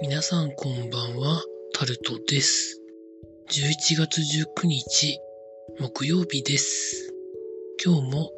[0.00, 1.42] 皆さんこんばんは、
[1.74, 2.80] タルトです。
[3.50, 5.18] 11月19日、
[5.80, 7.12] 木曜日です。
[7.84, 8.30] 今日も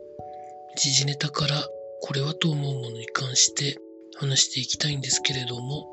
[0.77, 1.69] 時事ネタから
[2.01, 3.79] これはと思うものに関して
[4.17, 5.87] 話していきたいんですけれども、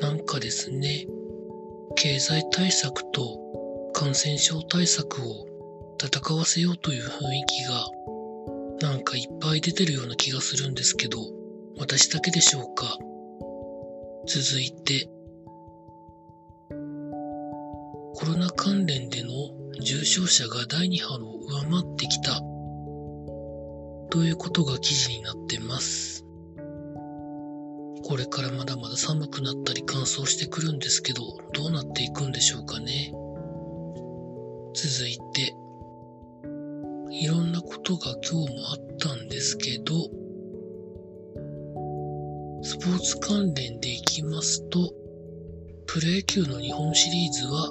[0.00, 1.06] なんかですね、
[1.94, 5.46] 経済対策と感染症対策を
[6.02, 7.86] 戦わせようという雰囲気が
[8.90, 11.18] なんかいっぱい出てるような気がするんですけど、
[11.78, 12.98] 私だけでしょうか？
[14.26, 15.08] 続いて、
[16.68, 19.30] コロナ関連での
[19.80, 22.40] 重症者が第2波を上回ってきた
[24.10, 26.24] ということが記事になってます。
[28.04, 33.12] これからまだまだ寒くなったり乾燥してくるんですけど、どうなっていくんでしょうかね。
[34.74, 35.54] 続いて、
[37.12, 39.94] いろんなことが今日もあったんですけど、
[42.66, 44.92] スポーツ関連でいきますと、
[45.86, 47.70] プロ野球の日本シリーズは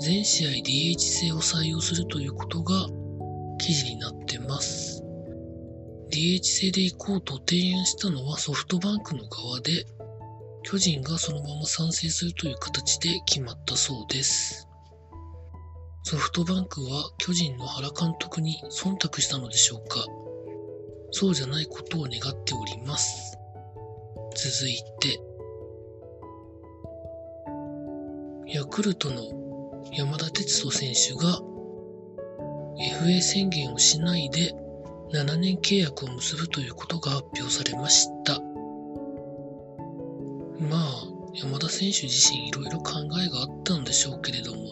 [0.00, 2.86] 全試合 DH 制を採用するということが
[3.58, 5.04] 記事になってます。
[6.10, 9.84] DH 制で行こうと提案したのはソフトバンクの側で、
[10.62, 14.66] 巨人がそのまま賛成するという形で決まったそうです。
[16.04, 20.06] ソフトバンクは巨人の原監督に忖度したのでしょうか
[21.10, 23.36] そうじゃないことを願っております。
[24.34, 25.20] 続いて、
[28.48, 29.22] ヤクルトの
[29.92, 31.40] 山田哲人選手が
[33.00, 34.52] FA 宣言をしないで
[35.12, 38.40] 7年契約を結ぶということが発表されました。
[40.60, 44.62] まあ、山田選手自身いろいろ考えがあったんでしょうけれども、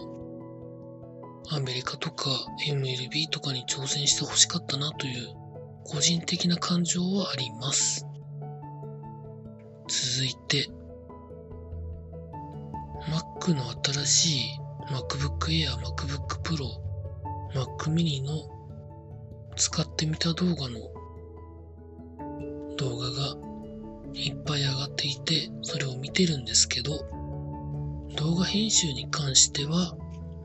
[1.50, 2.30] アメリカとか
[2.68, 5.28] MLB とかに挑戦してほしかったなという
[5.84, 8.06] 個人的な感情はあります。
[9.88, 10.68] 続いて、
[13.08, 14.40] Mac の新しい
[14.90, 16.56] MacBook Air、MacBook Pro、
[17.54, 18.32] Mac mini の
[19.56, 20.80] 使ってみた動画の
[22.76, 23.36] 動画が
[24.14, 27.04] いっぱい上がっていて、それを見てるんですけど、
[28.16, 29.96] 動画編集に関しては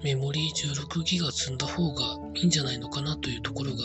[0.03, 3.77] メモリー16ギガ積んだ方がいいんじゃないのかなというところが、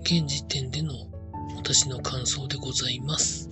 [0.00, 0.94] 現時点での
[1.56, 3.50] 私の感想でございます。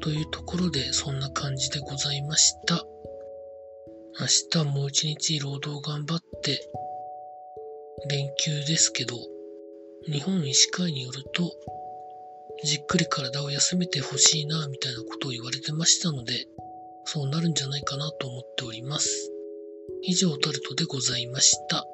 [0.00, 2.84] というところでそんな感じでございました。
[4.18, 4.26] 明
[4.62, 6.68] 日もう一日労働頑張って、
[8.08, 9.16] 連休ですけど、
[10.10, 11.52] 日本医師会によると、
[12.64, 16.46] じっくり体を休めてほしいな、みたいなことを言われてましたので、
[17.04, 19.30] そうなるんじゃないかなと思っております。
[20.02, 21.86] 以上タルトでございました。